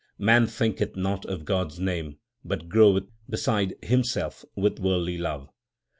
Man 0.17 0.47
thinketh 0.47 0.95
not 0.95 1.25
of 1.25 1.45
God 1.45 1.73
s 1.73 1.77
name, 1.77 2.17
but 2.43 2.67
groweth 2.67 3.11
beside 3.29 3.75
him 3.83 4.03
self 4.03 4.43
with 4.55 4.79
worldly 4.79 5.19
love. 5.19 5.47